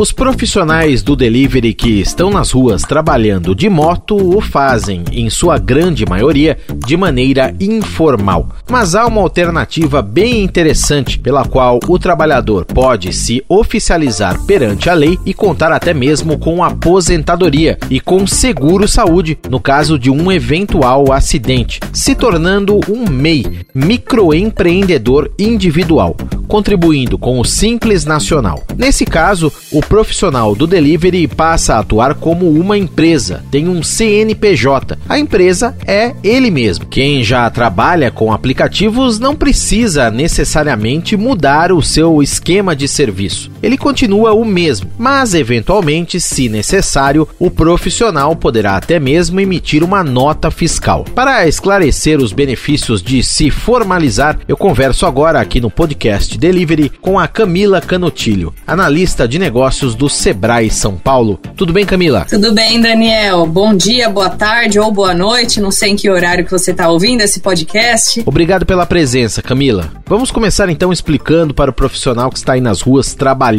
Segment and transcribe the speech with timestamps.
[0.00, 5.58] Os profissionais do delivery que estão nas ruas trabalhando de moto o fazem, em sua
[5.58, 8.48] grande maioria, de maneira informal.
[8.66, 14.94] Mas há uma alternativa bem interessante pela qual o trabalhador pode se oficializar perante a
[14.94, 20.32] lei e contar até mesmo com aposentadoria e com seguro saúde no caso de um
[20.32, 26.16] eventual acidente, se tornando um MEI, microempreendedor individual
[26.50, 28.64] contribuindo com o Simples Nacional.
[28.76, 34.96] Nesse caso, o profissional do delivery passa a atuar como uma empresa, tem um CNPJ.
[35.08, 36.86] A empresa é ele mesmo.
[36.86, 43.49] Quem já trabalha com aplicativos não precisa necessariamente mudar o seu esquema de serviço.
[43.62, 50.02] Ele continua o mesmo, mas eventualmente, se necessário, o profissional poderá até mesmo emitir uma
[50.02, 51.04] nota fiscal.
[51.14, 57.18] Para esclarecer os benefícios de se formalizar, eu converso agora aqui no podcast Delivery com
[57.18, 61.38] a Camila Canotilho, analista de negócios do Sebrae São Paulo.
[61.54, 62.26] Tudo bem, Camila?
[62.28, 63.46] Tudo bem, Daniel.
[63.46, 65.60] Bom dia, boa tarde ou boa noite.
[65.60, 68.22] Não sei em que horário que você está ouvindo esse podcast.
[68.24, 69.90] Obrigado pela presença, Camila.
[70.06, 73.49] Vamos começar então explicando para o profissional que está aí nas ruas trabalhando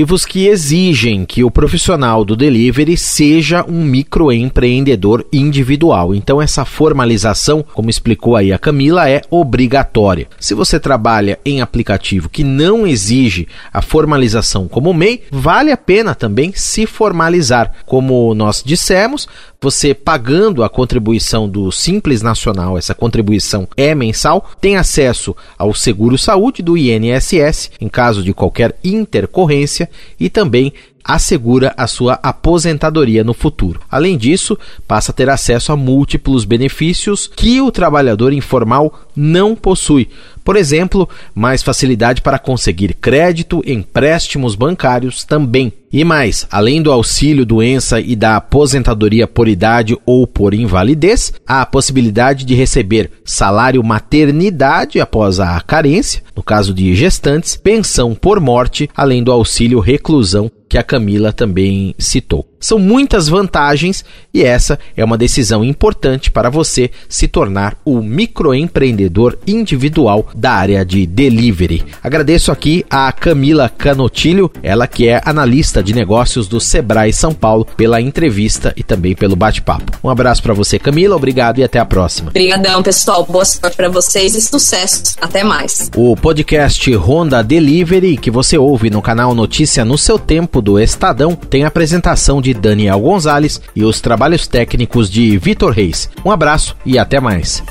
[0.02, 6.16] aplicativos que exigem que o profissional do delivery seja um microempreendedor individual.
[6.16, 10.28] Então essa formalização, como explicou aí a Camila, é obrigatória.
[10.40, 16.16] Se você trabalha em aplicativo que não exige a formalização como MEI, vale a pena
[16.16, 17.72] também se formalizar.
[17.86, 19.28] Como nós dissemos,
[19.62, 26.18] você pagando a contribuição do Simples Nacional, essa contribuição é mensal, tem acesso ao seguro
[26.18, 29.88] saúde do INSS em caso de qualquer intercorrência
[30.20, 33.80] e também assegura a sua aposentadoria no futuro.
[33.90, 40.10] Além disso, passa a ter acesso a múltiplos benefícios que o trabalhador informal não possui.
[40.44, 45.72] Por exemplo, mais facilidade para conseguir crédito, empréstimos bancários também.
[45.94, 51.62] E mais, além do auxílio doença e da aposentadoria por idade ou por invalidez, há
[51.62, 58.40] a possibilidade de receber salário maternidade após a carência, no caso de gestantes, pensão por
[58.40, 62.51] morte, além do auxílio reclusão que a Camila também citou.
[62.62, 69.38] São muitas vantagens e essa é uma decisão importante para você se tornar o microempreendedor
[69.46, 71.84] individual da área de delivery.
[72.04, 77.66] Agradeço aqui a Camila Canotilho, ela que é analista de negócios do Sebrae São Paulo,
[77.76, 79.98] pela entrevista e também pelo bate-papo.
[80.04, 82.30] Um abraço para você, Camila, obrigado e até a próxima.
[82.30, 83.26] Obrigadão, pessoal.
[83.26, 85.16] Boa sorte para vocês e sucesso.
[85.20, 85.90] Até mais.
[85.96, 91.36] O podcast Honda Delivery, que você ouve no canal Notícia no seu tempo do Estadão,
[91.36, 96.10] tem apresentação de de Daniel Gonzalez e os trabalhos técnicos de Vitor Reis.
[96.26, 97.64] Um abraço e até mais.